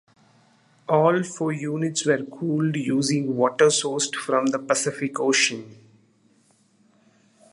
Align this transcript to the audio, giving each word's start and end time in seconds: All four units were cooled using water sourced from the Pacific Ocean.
All 0.89 1.21
four 1.21 1.51
units 1.51 2.07
were 2.07 2.25
cooled 2.25 2.75
using 2.75 3.35
water 3.37 3.67
sourced 3.67 4.15
from 4.15 4.47
the 4.47 4.57
Pacific 4.57 5.19
Ocean. 5.19 5.77